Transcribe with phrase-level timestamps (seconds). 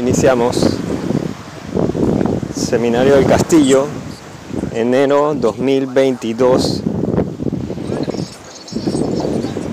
[0.00, 0.56] Iniciamos
[2.56, 3.86] Seminario del Castillo,
[4.72, 6.80] enero 2022,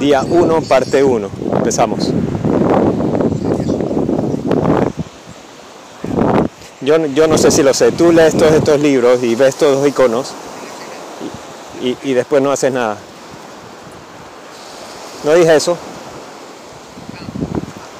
[0.01, 1.29] día 1, parte 1.
[1.55, 2.09] Empezamos.
[6.81, 9.77] Yo, yo no sé si lo sé, tú lees todos estos libros y ves todos
[9.79, 10.33] los iconos
[11.81, 12.97] y, y- y después no haces nada.
[15.23, 15.77] No dije eso.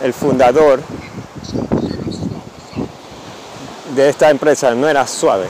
[0.04, 0.82] El fundador
[3.98, 5.48] de esta empresa no era suave.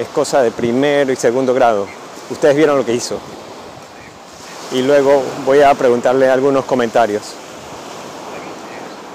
[0.00, 1.86] Es cosa de primero y segundo grado.
[2.30, 3.18] Ustedes vieron lo que hizo.
[4.72, 7.22] Y luego voy a preguntarle algunos comentarios.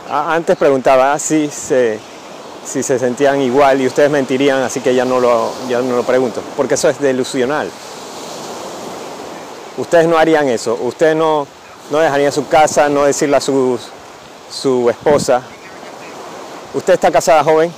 [0.09, 1.99] A- Antes preguntaba si se,
[2.65, 6.03] si se sentían igual y ustedes mentirían, así que ya no lo, ya no lo
[6.03, 7.70] pregunto, porque eso es delusional.
[9.77, 11.48] Ustedes no harían eso, ustedes no,
[11.90, 13.79] no dejarían su casa, no decirle a su,
[14.51, 15.41] su esposa,
[16.73, 17.71] ¿usted está casada joven?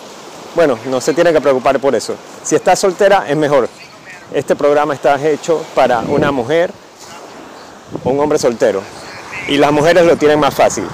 [0.55, 2.15] Bueno, no se tiene que preocupar por eso.
[2.43, 3.69] Si está soltera es mejor.
[4.33, 6.71] Este programa está hecho para una mujer
[8.03, 8.81] o un hombre soltero.
[9.47, 10.85] Y las mujeres lo tienen más fácil.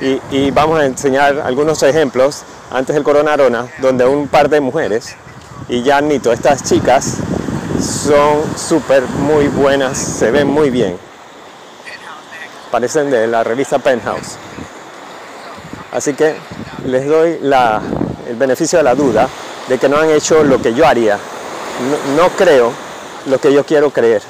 [0.00, 5.16] Y, vamos a enseñar algunos ejemplos antes del Coronarona, donde un par de mujeres,
[5.68, 7.14] y ya admito, estas chicas
[7.80, 10.96] son súper muy buenas, se ven muy bien.
[12.70, 14.36] Parecen de la revista Penthouse.
[15.92, 16.34] Así que
[16.86, 19.28] les doy el beneficio de la duda
[19.68, 21.18] de que no han hecho lo que yo haría.
[22.16, 22.72] No, creo
[23.26, 24.22] lo que yo quiero creer.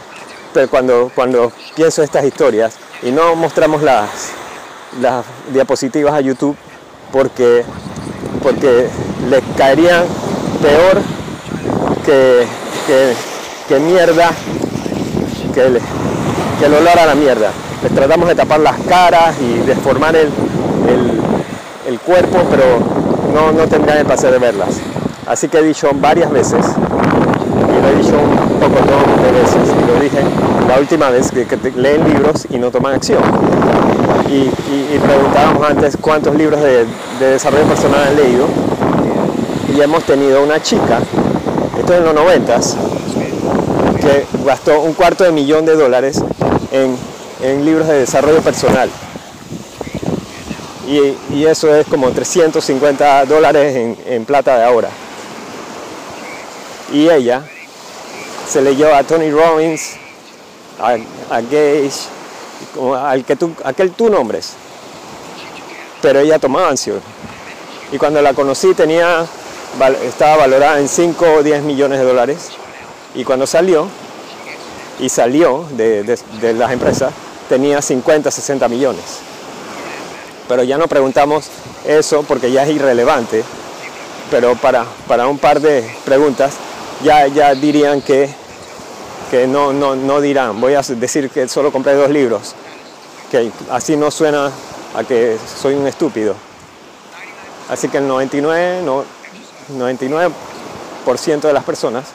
[0.53, 4.09] Pero cuando, cuando pienso estas historias y no mostramos las,
[5.53, 6.57] diapositivas a YouTube
[7.13, 7.63] porque,
[8.43, 8.89] porque
[9.29, 10.05] les caerían
[10.63, 11.03] peor
[12.05, 12.47] que,
[12.87, 13.15] que,
[13.69, 14.31] que mierda,
[15.55, 15.81] que el,
[16.59, 17.51] que el olor a la mierda.
[17.83, 20.29] Les tratamos de tapar las caras y deformar el,
[20.89, 21.21] el,
[21.89, 22.65] el cuerpo, pero
[23.33, 24.69] no, no el placer de verlas.
[25.27, 28.79] Así que he dicho varias veces, y lo he dicho un poco
[29.23, 30.19] de veces, y lo dije
[30.69, 31.47] la última vez, que,
[31.77, 33.23] leen libros y no toman acción.
[34.29, 36.85] Y, y- y preguntábamos antes cuántos libros de,
[37.19, 38.47] de desarrollo personal han leído,
[39.75, 40.99] y hemos tenido una chica,
[41.79, 42.77] esto es en los noventas,
[44.01, 46.23] que gastó un cuarto de millón de dólares
[46.71, 46.97] en,
[47.43, 48.91] en libros de desarrollo personal.
[50.89, 54.89] Y, eso es como 350 dólares en, plata de ahora.
[56.93, 57.43] Y ella
[58.49, 59.97] se leyó a Tony Robbins,
[60.81, 60.93] a,
[61.35, 61.91] a Gage,
[62.97, 64.55] al que tú, aquel tú nombres.
[66.01, 67.03] Pero ella tomaba ansiol.
[67.93, 69.27] Y cuando la conocí tenía,
[70.05, 72.49] estaba valorada en 5 o 10 millones de dólares.
[73.15, 73.89] Y cuando salió,
[75.01, 77.13] y salió de, de- de las empresas,
[77.49, 79.03] tenía 50, 60 millones.
[80.49, 81.49] Pero ya no preguntamos
[81.87, 83.45] eso porque ya es irrelevante.
[84.31, 86.55] Pero para, para un par de preguntas
[87.03, 88.29] ya, ya dirían que,
[89.31, 90.61] que no, no, no dirán.
[90.61, 92.55] Voy a decir que solo compré dos libros.
[93.31, 94.51] Que así no suena
[94.97, 96.35] a que soy un estúpido.
[97.69, 99.05] Así que el 99, no,
[99.77, 102.07] 99% de las personas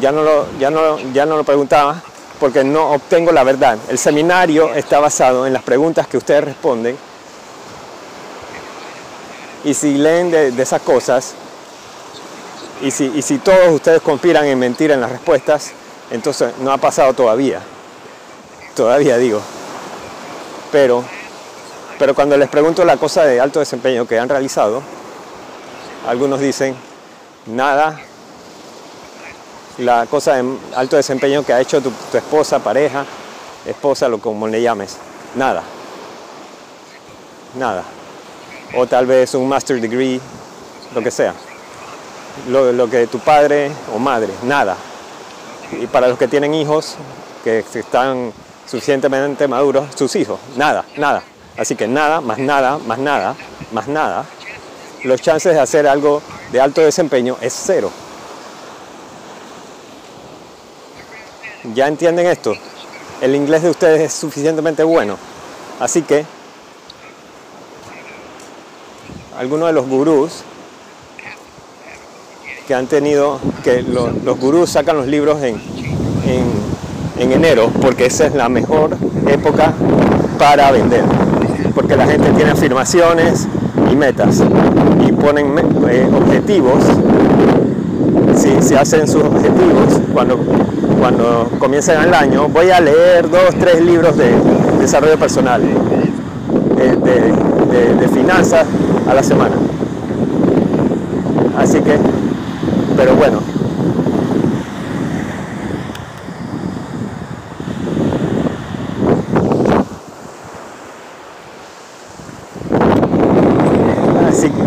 [0.00, 2.02] ya no lo, ya no, ya no lo preguntaba
[2.38, 3.78] porque no obtengo la verdad.
[3.88, 6.96] El seminario está basado en las preguntas que ustedes responden
[9.64, 11.34] y si leen de, esas cosas
[12.82, 15.70] y si, todos ustedes conspiran en mentir en las respuestas,
[16.10, 17.60] entonces no ha pasado todavía.
[18.74, 19.40] Todavía digo.
[20.72, 21.04] Pero,
[21.98, 24.82] pero cuando les pregunto la cosa de alto desempeño que han realizado,
[26.08, 26.74] algunos dicen
[27.46, 28.00] nada,
[29.78, 33.04] la cosa de alto desempeño que ha hecho tu esposa, pareja,
[33.64, 34.96] esposa, lo como le llames,
[35.36, 35.62] nada.
[37.56, 37.84] Nada.
[38.74, 40.20] O tal vez un master degree,
[40.94, 41.34] lo que sea.
[42.48, 44.76] Lo, lo que tu padre o madre, nada.
[45.80, 46.96] Y para los que tienen hijos
[47.44, 48.32] que están
[48.66, 51.22] suficientemente maduros, sus hijos, nada, nada.
[51.56, 53.34] Así que nada, más nada, más nada,
[53.72, 54.24] más nada.
[55.04, 56.22] Los chances de hacer algo
[56.52, 57.90] de alto desempeño es cero.
[61.74, 62.54] ¿Ya entienden esto?
[63.20, 65.16] El inglés de ustedes es suficientemente bueno.
[65.78, 66.24] Así que
[69.42, 70.44] algunos de los gurús
[72.68, 75.56] que han tenido, que lo- los gurús sacan los libros en,
[76.26, 76.62] en-
[77.18, 78.96] en enero, porque esa es la mejor
[79.26, 79.72] época
[80.38, 81.02] para vender.
[81.74, 83.48] Porque la gente tiene afirmaciones
[83.90, 84.40] y metas
[85.04, 85.58] y ponen
[85.90, 86.78] eh, objetivos.
[88.36, 90.38] Si, si hacen sus objetivos, cuando,
[91.00, 94.30] cuando comiencen el año, voy a leer dos, tres libros de
[94.80, 95.60] desarrollo personal
[96.76, 98.66] de, de finanzas
[99.08, 99.56] a la semana.
[101.58, 101.96] Así que,
[102.96, 103.40] pero bueno,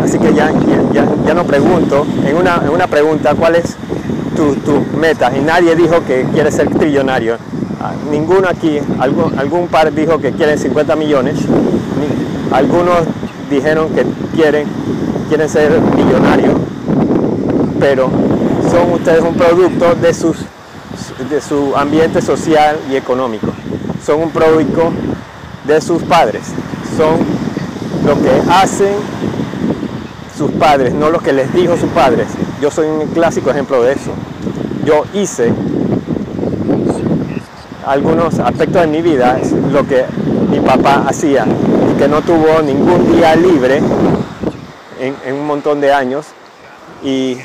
[0.03, 0.51] así, que ya,
[1.25, 3.75] ya, no pregunto, en una, en una pregunta, ¿cuál es
[4.35, 5.31] tu, tu, meta?
[5.35, 7.37] Y nadie dijo que quiere ser trillonario.
[7.81, 11.35] Ah, ninguno aquí, algún, algún par dijo que quieren 50 millones,
[12.51, 12.99] algunos
[13.49, 14.05] dijeron que
[14.35, 14.67] quieren,
[15.29, 16.53] quieren ser millonarios,
[17.79, 18.09] pero
[18.71, 20.37] son ustedes un producto de, sus,
[21.29, 23.47] de su ambiente social y económico.
[24.05, 24.91] Son un producto
[25.65, 26.43] de sus padres.
[26.97, 27.17] Son
[28.05, 28.93] lo que hacen
[30.37, 32.27] sus padres, no lo que les dijo sus padres.
[32.61, 34.11] Yo soy un clásico ejemplo de eso.
[34.85, 35.51] Yo hice
[37.85, 39.39] algunos aspectos de mi vida,
[39.71, 40.05] lo que
[40.49, 41.45] mi papá hacía,
[41.97, 43.81] que no tuvo ningún día libre
[44.99, 46.27] en, un montón de años,
[47.03, 47.37] y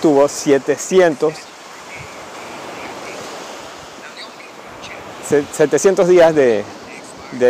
[0.00, 1.32] tuvo 700
[5.40, 6.64] 700 días de,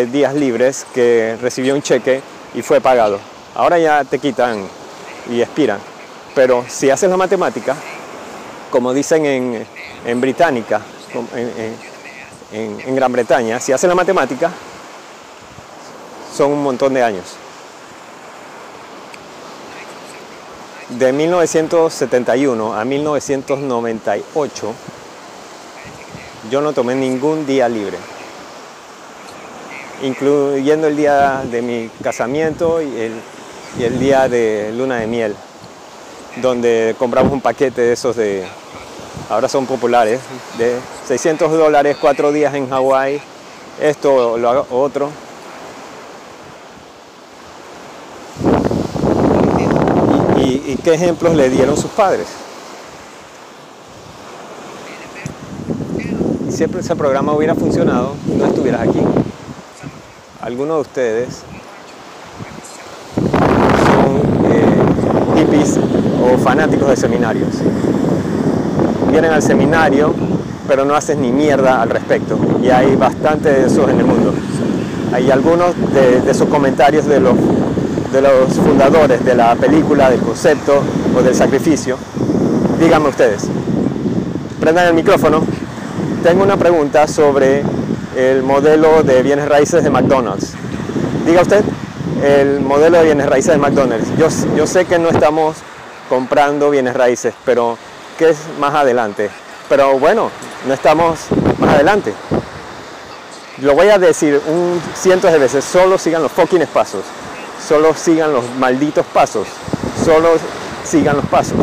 [0.06, 2.22] días libres que recibió un cheque
[2.54, 3.18] y fue pagado.
[3.54, 4.68] Ahora ya te quitan
[5.28, 5.80] y expiran.
[6.34, 7.74] Pero si haces la matemática,
[8.70, 9.66] como dicen en,
[10.06, 10.80] en Británica,
[12.52, 14.50] en, en Gran Bretaña, si haces la matemática,
[16.34, 17.36] son un montón de años.
[20.98, 24.74] de 1971 a 1998
[26.50, 27.96] yo no tomé ningún día libre,
[30.02, 33.12] incluyendo el día de mi casamiento y
[33.78, 35.36] el, día de luna de miel,
[36.42, 38.44] donde compramos un paquete de esos de,
[39.30, 40.20] ahora son populares,
[40.58, 43.20] de 600 dólares, cuatro días en Hawái,
[43.80, 45.10] esto lo otro,
[50.44, 52.26] y, qué ejemplos le dieron sus padres.
[56.48, 59.00] Y siempre ese programa hubiera funcionado y no estuvieras aquí.
[60.40, 61.28] Algunos de ustedes
[63.86, 64.16] son
[64.52, 65.78] eh, hippies
[66.22, 67.48] o fanáticos de seminarios.
[69.10, 70.14] Vienen al seminario,
[70.66, 72.38] pero no hacen ni mierda al respecto.
[72.62, 74.34] Y hay bastante de esos en el mundo.
[75.12, 77.34] Hay algunos de, de sus comentarios de los
[78.12, 80.82] de los fundadores de la película, del concepto
[81.16, 81.96] o del sacrificio.
[82.78, 83.44] Díganme ustedes.
[84.60, 85.42] Prendan el micrófono.
[86.22, 87.62] Tengo una pregunta sobre
[88.14, 90.52] el modelo de bienes raíces de McDonald's.
[91.24, 91.64] Diga usted,
[92.22, 94.06] el modelo de bienes raíces de McDonald's.
[94.18, 95.56] Yo, yo sé que no estamos
[96.10, 97.78] comprando bienes raíces, pero
[98.18, 99.30] ¿qué es más adelante?
[99.70, 100.30] Pero bueno,
[100.68, 101.18] no estamos
[101.58, 102.12] más adelante.
[103.62, 104.38] Lo voy a decir
[104.94, 107.04] cientos de veces, solo sigan los fucking pasos
[107.66, 109.46] solo sigan los malditos pasos,
[110.04, 110.30] solo
[110.84, 111.56] sigan los pasos.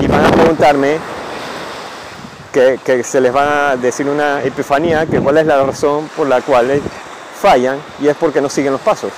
[0.00, 0.98] Y van a preguntarme
[2.52, 6.40] que, se les va a decir una epifanía, que cuál es la razón por la
[6.40, 6.80] cual
[7.40, 9.12] fallan y es porque no siguen los pasos.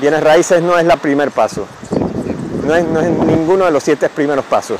[0.00, 1.66] Bienes raíces no es el primer paso,
[2.64, 4.78] no es, no es ninguno de los siete primeros pasos.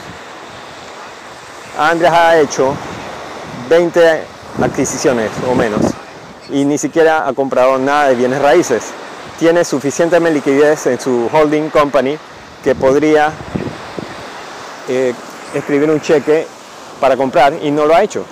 [1.78, 2.74] Andrés ha hecho
[3.68, 4.22] 20
[4.62, 5.82] adquisiciones o menos
[6.50, 8.84] y ni siquiera ha comprado nada de bienes raíces.
[9.38, 12.16] Tiene suficiente liquidez en su holding company
[12.62, 13.32] que podría
[14.88, 15.14] eh,
[15.54, 16.46] escribir un cheque
[17.00, 18.24] para comprar y no lo ha hecho.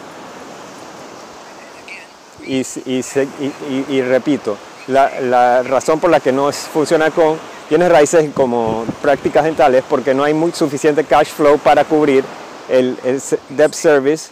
[2.46, 4.56] Y, repito,
[4.88, 7.38] la, razón por la que no funciona con
[7.70, 12.22] bienes raíces como prácticas dentales es porque no hay muy suficiente cash flow para cubrir
[12.68, 14.30] el, el debt service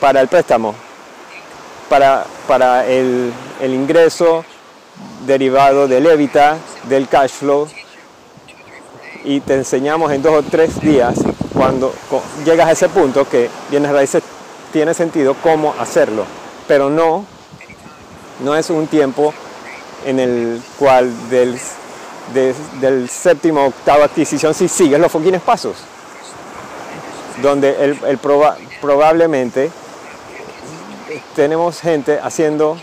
[0.00, 0.74] para el préstamo
[1.88, 4.44] para, para el, el, ingreso
[5.26, 6.56] derivado del EBITDA,
[6.88, 7.68] del cash flow,
[9.24, 11.18] y te enseñamos en dos o tres días,
[11.52, 11.92] cuando
[12.44, 14.22] llegas a ese punto que bienes raíces
[14.72, 16.24] tiene sentido cómo hacerlo,
[16.66, 17.24] pero no,
[18.44, 19.32] no es un tiempo
[20.04, 21.58] en el cual del,
[22.80, 25.76] del séptimo octavo adquisición si sigues los foquines pasos,
[27.42, 28.18] donde el, el
[28.80, 29.70] probablemente
[31.34, 32.76] tenemos gente haciendo,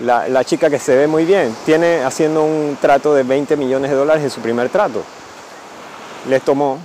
[0.00, 3.96] la, chica que se ve muy bien, tiene haciendo un trato de 20 millones de
[3.96, 5.02] dólares en su primer trato.
[6.28, 6.78] Les tomó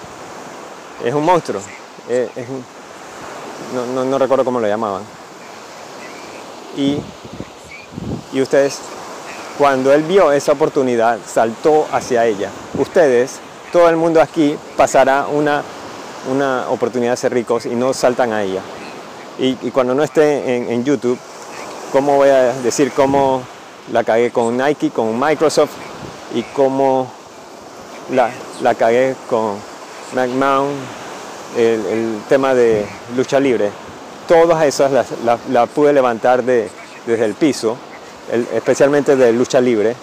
[1.03, 1.61] es un monstruo,
[3.73, 5.03] no, recuerdo cómo lo llamaban.
[6.75, 6.99] Y,
[8.31, 8.79] y ustedes
[9.59, 12.49] cuando él vio esa oportunidad, saltó hacia ella.
[12.77, 13.39] Ustedes,
[13.73, 15.63] todo el mundo aquí, pasará una,
[16.31, 18.61] una oportunidad de ser ricos y no saltan a ella.
[19.37, 21.19] Y, cuando no esté en, YouTube,
[21.91, 23.41] ¿cómo voy a decir cómo
[23.91, 25.71] la cagué con Nike, con Microsoft
[26.33, 27.11] y cómo
[28.11, 29.57] la, la cagué con
[30.13, 30.69] McMahon,
[31.57, 32.85] el, tema de
[33.15, 33.71] lucha libre?
[34.27, 35.07] Todas esas las
[35.49, 36.69] la, pude levantar de,
[37.05, 37.77] desde el piso
[38.53, 39.95] especialmente de lucha libre.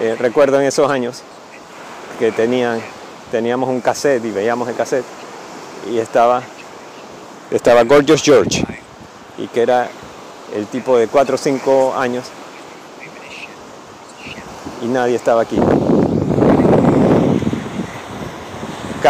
[0.00, 1.22] Eh, recuerdo en esos años
[2.18, 2.80] que tenían,
[3.30, 5.04] teníamos un cassette y veíamos el cassette
[5.90, 6.42] y estaba,
[7.50, 8.64] estaba Gorgeous George
[9.38, 9.88] y que era
[10.54, 12.26] el tipo de 4 o 5 años
[14.82, 15.58] y nadie estaba aquí.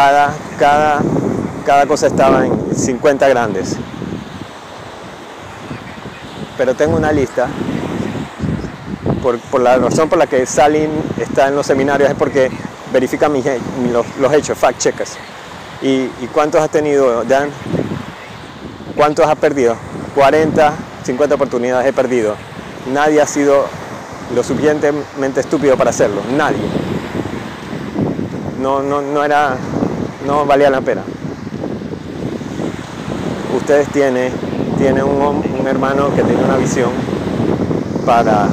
[0.01, 1.01] Cada, cada,
[1.63, 3.77] cada cosa estaba en 50 grandes
[6.61, 7.47] pero tengo una lista.
[9.23, 12.51] Por, la razón por la que Salim está en los seminarios es porque
[12.93, 15.17] verifica los, hechos, fact checkers.
[15.81, 17.49] ¿Y, cuántos has tenido, Dan?
[18.95, 19.75] ¿Cuántos has perdido?
[20.13, 22.35] 40, 50 oportunidades he perdido.
[22.93, 23.65] Nadie ha sido
[24.35, 26.21] lo suficientemente estúpido para hacerlo.
[26.37, 26.61] Nadie.
[28.59, 29.57] No, no, no era,
[30.25, 31.03] no valía la pena.
[33.55, 34.31] Ustedes tienen
[34.81, 36.89] tiene un, hermano que tiene una visión
[38.03, 38.49] para,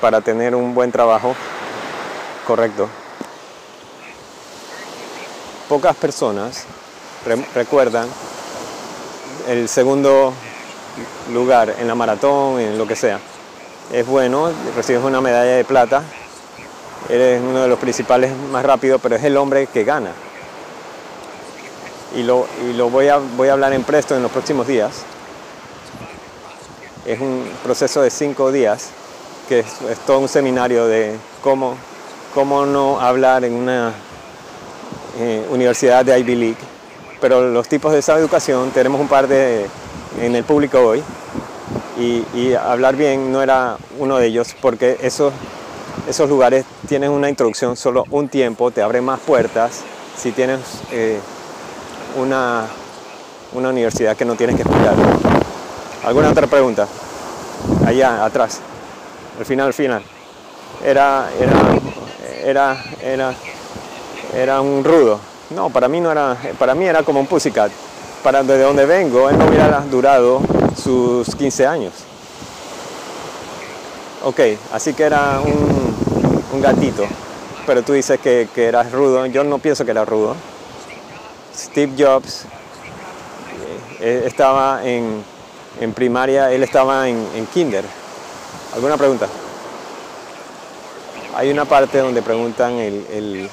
[0.00, 1.34] para tener un buen trabajo
[2.46, 2.88] correcto.
[5.68, 6.64] Pocas personas
[7.56, 8.06] recuerdan
[9.48, 10.32] el segundo
[11.32, 13.18] lugar en la maratón, en lo que sea.
[13.92, 16.04] Es bueno, recibes una medalla de plata,
[17.08, 20.12] eres uno de los principales más rápidos, pero es el hombre que gana
[22.16, 25.02] y lo, y lo voy, a, voy a hablar en presto en los próximos días.
[27.04, 28.88] Es un proceso de cinco días,
[29.48, 29.66] que es,
[30.06, 31.76] todo un seminario de cómo,
[32.34, 33.92] cómo no hablar en una
[35.18, 36.56] eh, universidad de Ivy League.
[37.20, 39.66] Pero los tipos de esa educación, tenemos un par de
[40.20, 41.02] en el público hoy,
[41.98, 45.32] y, y hablar bien no era uno de ellos, porque esos,
[46.08, 49.82] esos lugares tienen una introducción solo un tiempo, te abren más puertas.
[50.16, 51.20] Si tienes eh,
[52.16, 52.64] una,
[53.52, 54.94] una universidad que no tienes que estudiar.
[56.04, 56.88] ¿Alguna otra pregunta?
[57.84, 58.60] Allá, atrás.
[59.38, 60.02] Al final, al final.
[60.84, 61.52] Era, era,
[62.44, 63.34] era, era,
[64.34, 65.20] era un rudo.
[65.50, 67.70] No, para mí no era, para mí era como un pussycat.
[68.22, 70.40] Para de donde vengo, él no hubiera durado
[70.76, 71.92] sus 15 años.
[74.24, 74.40] Ok,
[74.72, 75.75] así que era un,
[76.56, 77.06] un gatito.
[77.66, 79.26] Pero tú dices que, eras rudo.
[79.26, 80.34] Yo no pienso que era rudo.
[81.54, 82.44] Steve Jobs
[84.00, 85.22] eh, estaba en,
[85.94, 87.84] primaria, él estaba en, kinder.
[88.74, 89.26] ¿Alguna pregunta?
[91.34, 93.50] Hay una parte donde preguntan el,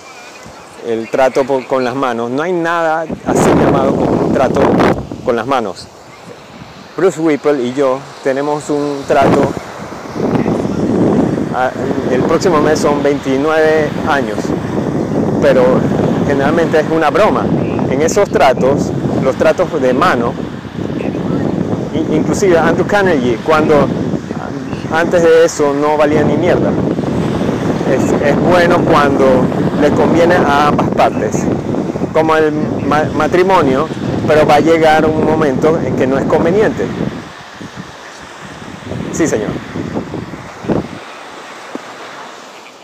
[1.12, 2.30] trato con las manos.
[2.30, 4.62] No hay nada así llamado como un trato
[5.26, 5.88] con las manos.
[6.96, 9.52] Bruce Whipple y yo tenemos un trato,
[12.12, 14.38] el próximo mes son 29 años,
[15.42, 15.64] pero
[16.28, 17.46] generalmente es una broma
[17.94, 18.92] en esos tratos,
[19.24, 20.34] los tratos de mano,
[22.12, 23.88] inclusive Andrew Carnegie, cuando
[24.92, 26.72] antes de eso no valía ni mierda.
[27.92, 29.26] Es, bueno cuando
[29.80, 31.44] le conviene a ambas partes,
[32.14, 32.52] como el
[33.16, 33.88] matrimonio,
[34.28, 36.86] pero va a llegar un momento en que no es conveniente.
[39.12, 39.50] Sí, señor.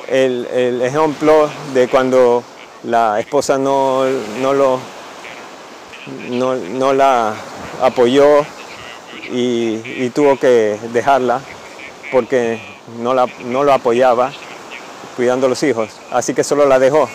[0.10, 2.44] El, ejemplo de cuando
[2.84, 4.06] la esposa no,
[4.42, 4.80] no lo
[6.30, 7.36] no, la
[7.82, 8.44] apoyó
[9.32, 11.42] y, tuvo que dejarla
[12.12, 12.60] porque
[13.00, 14.32] no, la, no lo apoyaba
[15.16, 15.89] cuidando a los hijos.
[16.12, 17.08] Así que solo la dejó.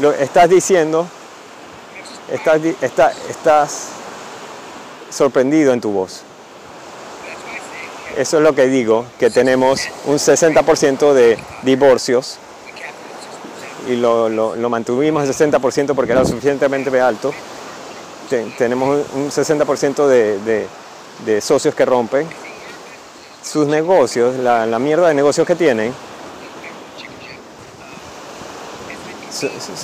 [0.00, 1.06] Lo, estás diciendo,
[2.30, 3.88] estás, estás
[5.10, 6.22] sorprendido en tu voz.
[8.16, 12.36] Eso es lo que digo, que tenemos un 60% de divorcios
[13.88, 17.32] y lo, lo, lo mantuvimos el 60% porque era suficientemente alto.
[18.30, 20.66] Te- tenemos un 60% de, de-
[21.26, 22.26] de socios que rompen.
[23.42, 25.92] Sus negocios, la, la mierda de negocios que tienen,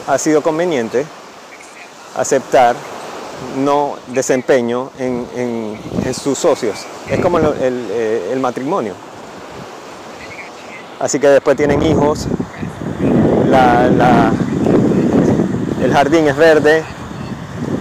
[0.07, 1.05] ha sido conveniente
[2.17, 2.77] aceptar
[3.57, 6.77] no desempeño en, en- sus socios.
[7.09, 7.47] Es como el,
[7.91, 8.95] eh, el matrimonio.
[10.99, 12.27] Así que después tienen hijos,
[13.49, 14.33] la-
[15.83, 16.83] el jardín es verde,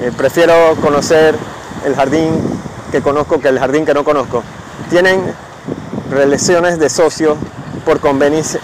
[0.01, 1.35] eh, prefiero conocer
[1.85, 2.31] el jardín
[2.91, 4.43] que conozco que el jardín que no conozco.
[4.89, 5.21] Tienen
[6.11, 7.35] relaciones de socio
[7.85, 8.61] por conveniencia,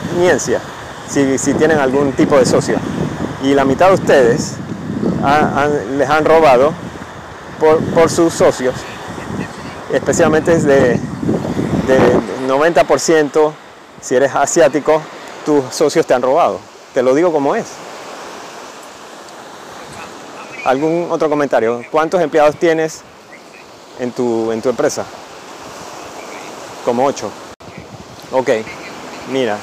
[1.09, 2.77] si, si tienen algún tipo de socio.
[3.43, 4.53] Y la mitad de ustedes
[5.97, 6.73] les han robado
[7.59, 8.75] por, sus socios,
[9.91, 10.99] especialmente es de,
[11.87, 11.99] de
[12.47, 13.51] 90%,
[14.01, 15.01] si eres asiático,
[15.45, 16.59] tus socios te han robado.
[16.93, 17.65] Te lo digo como es.
[20.65, 21.83] ¿Algún otro comentario?
[21.91, 23.01] ¿Cuántos empleados tienes
[23.99, 25.05] en tu, en tu empresa?
[26.83, 27.29] Como ocho.
[28.31, 28.49] Ok,
[29.31, 29.57] mira,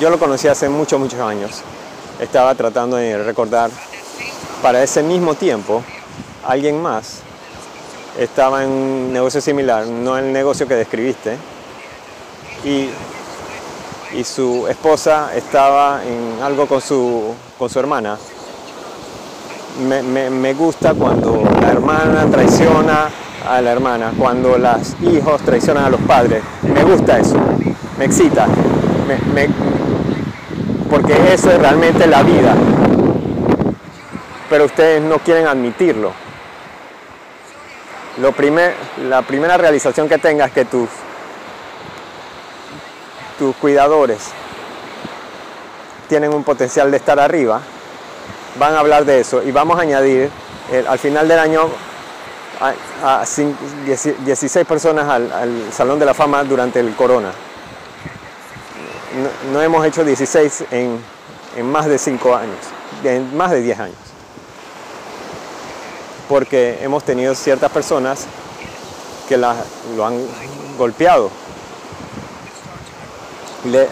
[0.00, 1.62] yo lo conocí hace muchos, muchos años.
[2.20, 3.70] Estaba tratando de recordar,
[4.62, 5.82] para ese mismo tiempo,
[6.46, 7.20] alguien más
[8.18, 11.36] estaba en un negocio similar, no el negocio que describiste,
[12.64, 12.88] y,
[14.16, 18.16] y su esposa estaba en algo con su, con su hermana.
[19.88, 23.08] Me, me- me gusta cuando la hermana traiciona
[23.48, 26.42] a la hermana, cuando los hijos traicionan a los padres.
[26.62, 27.36] Me gusta eso,
[27.98, 28.46] me excita,
[29.08, 29.48] me- me-
[30.88, 32.54] porque eso es realmente la vida.
[34.48, 36.12] Pero ustedes no quieren admitirlo.
[38.18, 38.74] Lo primer,
[39.08, 40.88] la primera realización que tengas que tus,
[43.38, 44.18] tus cuidadores
[46.08, 47.60] tienen un potencial de estar arriba,
[48.58, 50.30] van a hablar de eso y vamos a añadir
[50.88, 51.62] al final del año
[53.02, 57.32] a, a cin- dieci- 16 personas al, al Salón de la Fama durante el Corona.
[59.44, 60.98] No, no hemos hecho 16 en,
[61.56, 62.58] en más de 5 años,
[63.02, 63.96] en más de 10 años.
[66.28, 68.26] Porque hemos tenido ciertas personas
[69.28, 69.56] que la-
[69.96, 70.18] lo han
[70.78, 71.30] golpeado.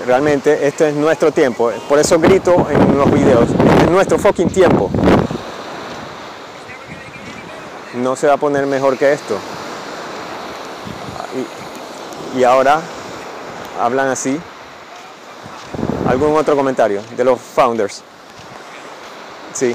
[0.07, 1.71] Realmente este es nuestro tiempo.
[1.88, 4.90] Por eso grito en los videos, este es nuestro fucking tiempo.
[7.95, 9.38] No se va a poner mejor que esto.
[12.35, 12.81] Y, y ahora
[13.81, 14.38] hablan así.
[16.07, 18.03] ¿Algún otro comentario de los founders?
[19.55, 19.75] Sí.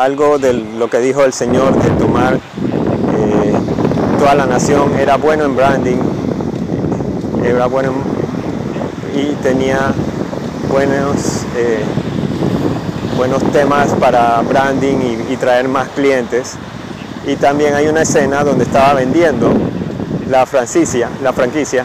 [0.00, 3.52] Algo de lo que dijo el Señor de tomar eh,
[4.18, 5.98] toda la nación era bueno en branding,
[7.44, 7.92] era bueno
[9.12, 9.92] en- y tenía
[10.70, 11.80] buenos, eh,
[13.18, 14.96] buenos temas para branding
[15.28, 16.54] y, traer más clientes.
[17.26, 19.52] Y también hay una escena donde estaba vendiendo
[20.30, 21.84] la franquicia, la franquicia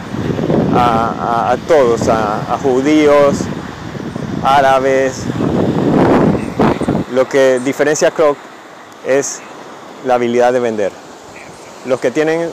[0.74, 0.78] a,
[1.20, 3.40] a- a todos, a, a judíos,
[4.42, 5.16] árabes.
[7.16, 8.36] Lo que diferencia a Kroc
[9.06, 9.40] es
[10.04, 10.92] la habilidad de vender.
[11.86, 12.50] Los que tienen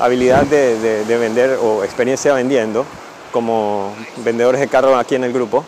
[0.00, 2.84] habilidad de, de- de vender o experiencia vendiendo,
[3.30, 3.92] como
[4.24, 5.64] vendedores de carros aquí en el grupo,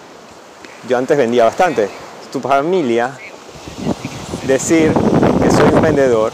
[0.89, 1.89] yo antes vendía bastante.
[2.33, 3.17] Tu familia,
[4.45, 4.93] decir
[5.41, 6.33] que soy un vendedor,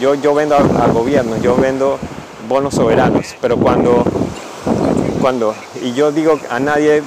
[0.00, 2.00] yo, yo vendo al, gobierno, yo vendo
[2.48, 4.02] bonos soberanos, pero cuando,
[5.20, 7.00] cuando, y yo digo a nadie,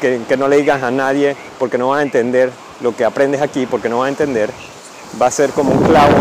[0.00, 2.50] que, que no le digas a nadie, porque no van a entender
[2.82, 4.50] lo que aprendes aquí, porque no van a entender,
[5.20, 6.12] va a ser como un clavo.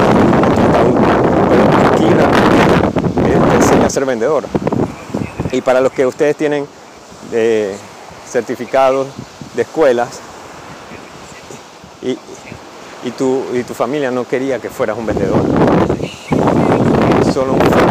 [1.50, 4.44] Pero aquí realmente te enseña a ser vendedor.
[5.52, 6.66] Y para los que ustedes tienen
[7.34, 7.76] eh,
[8.30, 9.08] certificados
[9.56, 10.20] de escuelas
[12.02, 15.42] y, tu, y tu familia no quería que fueras un vendedor,
[17.34, 17.82] solo un vendedor.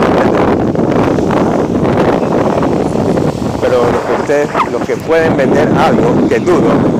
[3.60, 6.99] Pero los que ustedes, los que pueden vender algo, que dudo,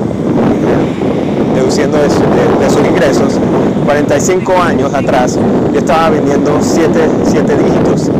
[1.77, 3.39] de sus ingresos,
[3.85, 5.39] 45 años atrás
[5.71, 6.99] yo estaba vendiendo 7
[7.31, 8.11] dígitos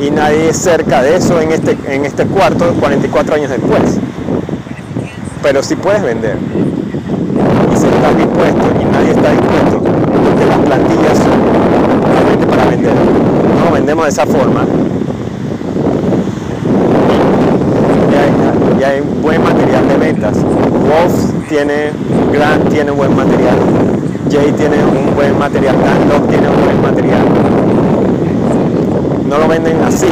[0.00, 3.98] y nadie cerca de eso en este, en este cuarto 44 años después.
[5.42, 6.36] Pero si puedes vender
[7.70, 12.94] y si estás dispuesto y nadie está dispuesto, porque las plantillas son realmente para vender.
[13.62, 14.64] No vendemos de esa forma.
[18.10, 20.36] Y hay, y hay buen material de ventas.
[20.38, 21.90] Wolf tiene,
[22.32, 23.56] Grant tiene buen material.
[24.30, 25.76] Jay tiene un buen material.
[25.76, 27.24] Dunlop tiene un buen material.
[29.26, 30.08] No lo venden así,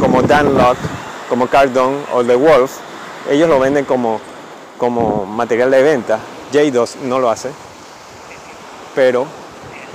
[0.00, 0.76] como Dunlop,
[1.28, 2.72] como Cardone o The Wolf,
[3.30, 4.20] ellos lo venden como,
[4.78, 6.18] como material de venta.
[6.52, 7.50] J2 no lo hace.
[8.94, 9.26] Pero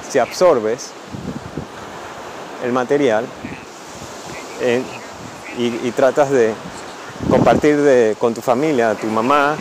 [0.09, 0.91] si absorbes
[2.63, 3.25] el material
[4.61, 4.81] eh,
[5.57, 6.53] y, tratas de
[7.29, 9.55] compartir de, con tu familia, tu mamá,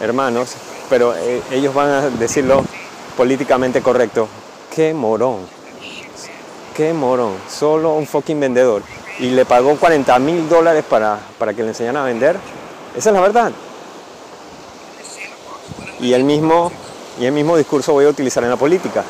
[0.00, 0.56] hermanos,
[0.88, 2.64] pero eh, ellos van a decirlo
[3.16, 4.28] políticamente correcto.
[4.74, 5.38] ¡Qué morón!
[6.74, 7.34] ¡Qué morón!
[7.48, 8.82] Solo un fucking vendedor.
[9.18, 12.36] Y le pagó 40 mil dólares para, para que le enseñara a vender.
[12.96, 13.52] Esa es la verdad.
[16.00, 16.70] Y el mismo,
[17.20, 19.04] y el mismo discurso voy a utilizar en la política.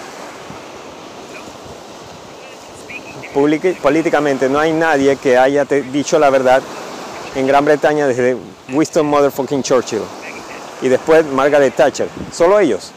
[3.83, 6.61] políticamente no hay nadie que haya dicho la verdad
[7.37, 8.37] en Gran Bretaña desde
[8.73, 10.03] Winston Motherfucking Churchill
[10.83, 12.09] y después Margaret Thatcher.
[12.33, 12.93] Solo ellos.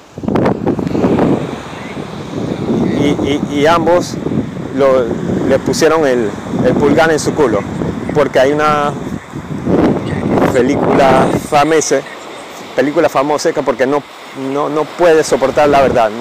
[3.50, 4.16] Y, ambos
[5.48, 6.30] le pusieron el,
[6.80, 7.60] pulgar en su culo.
[8.14, 8.92] Porque hay una
[10.54, 12.02] película famosa,
[12.76, 14.04] película famosa porque no,
[14.54, 16.12] no, no puede soportar la verdad.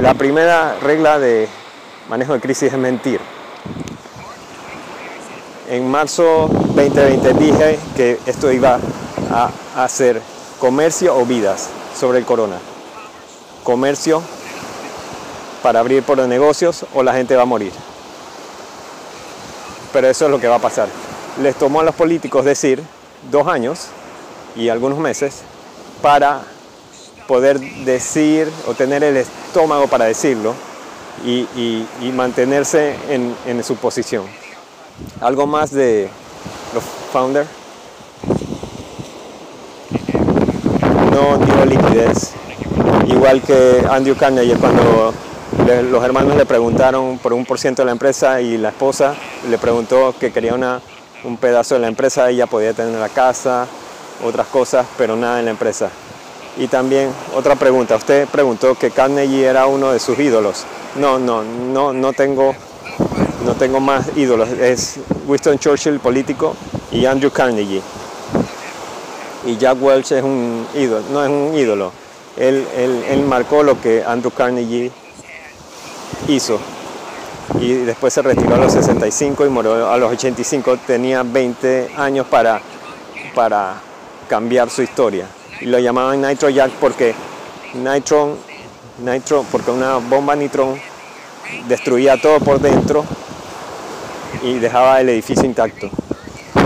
[0.00, 1.48] La primera regla de
[2.08, 3.20] manejo de crisis es mentir.
[5.68, 8.78] En marzo 2020 dije que esto iba
[9.30, 10.20] a hacer
[10.58, 12.58] comercio o vidas sobre el corona.
[13.64, 14.22] Comercio
[15.62, 17.72] para abrir por los negocios o la gente va a morir.
[19.92, 20.88] Pero eso es lo que va a pasar.
[21.42, 22.82] Les tomó a los políticos decir
[23.30, 23.86] dos años
[24.54, 25.42] y algunos meses
[26.02, 26.42] para
[27.26, 30.54] poder decir o tener el estómago para decirlo
[31.24, 34.24] y, mantenerse en, su posición.
[35.20, 36.08] Algo más de
[36.74, 37.48] los founders.
[41.10, 42.32] No dio liquidez.
[43.26, 45.12] Igual que Andrew Carnegie cuando
[45.90, 49.16] los hermanos le preguntaron por un por ciento de la empresa y la esposa
[49.50, 50.54] le preguntó que quería
[51.24, 53.66] un pedazo de la empresa, ella podía tener la casa,
[54.24, 55.90] otras cosas, pero nada en la empresa.
[56.56, 60.62] Y también otra pregunta, usted preguntó que Carnegie era uno de sus ídolos.
[60.94, 62.54] No, no, no, no tengo,
[63.44, 64.50] no tengo más ídolos.
[64.50, 66.54] Es Winston Churchill, político,
[66.92, 67.82] y Andrew Carnegie.
[69.44, 72.05] Y Jack Welch es un ídolo, no es un ídolo.
[72.36, 74.90] Él, él marcó lo que Andrew Carnegie
[76.28, 76.58] hizo.
[77.60, 80.78] Y después se retiró a los 65 y murió a los 85.
[80.86, 82.60] Tenía 20 años para,
[83.34, 83.74] para
[84.28, 85.26] cambiar su historia
[85.60, 87.14] y lo llamaban Nitro Jack porque
[87.74, 88.36] Nitron,
[88.98, 90.78] Nitro, porque una bomba Nitron
[91.68, 93.04] destruía todo por dentro
[94.42, 95.88] y dejaba el edificio intacto.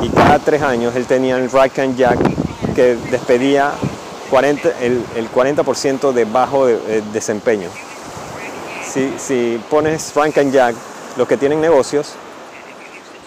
[0.02, 2.18] Y cada tres años él tenía el Rack and Jack
[2.74, 3.72] que despedía
[4.30, 6.66] 40, el, 40% de bajo
[7.12, 7.68] desempeño.
[9.18, 10.74] Si, pones Rank and Jack,
[11.16, 12.12] los que tienen negocios,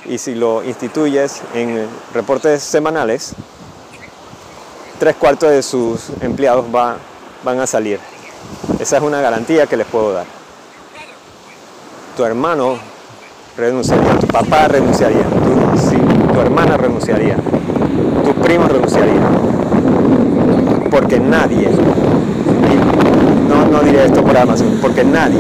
[0.06, 3.34] y si lo instituyes en reportes semanales,
[5.00, 8.00] tres cuartos de sus empleados van a salir.
[8.80, 10.26] Esa es una garantía que les puedo dar.
[12.18, 12.78] Tu hermano
[13.58, 17.38] renunciaría, tu papá renunciaría, tu, tu hermana renunciaría,
[18.24, 19.63] tu primo renunciaría.
[20.94, 21.70] Porque nadie,
[23.50, 25.40] no, no diré esto por Amazon, porque nadie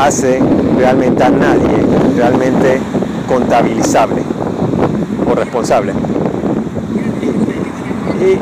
[0.00, 0.40] hace
[0.78, 1.76] realmente a nadie
[2.16, 2.80] realmente
[3.28, 4.22] contabilizable
[5.30, 5.92] o responsable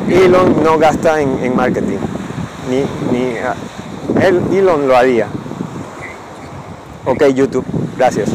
[0.08, 1.98] y Elon no gasta en, marketing.
[2.68, 2.78] Ni,
[3.10, 3.54] ni ah,
[4.52, 5.26] Elon lo haría.
[7.04, 7.64] Ok, YouTube,
[7.96, 8.30] gracias.